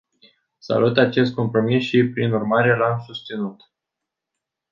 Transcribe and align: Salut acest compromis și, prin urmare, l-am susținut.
Salut 0.59 0.97
acest 0.97 1.33
compromis 1.33 1.83
și, 1.83 2.09
prin 2.13 2.31
urmare, 2.33 2.77
l-am 2.77 3.03
susținut. 3.05 3.71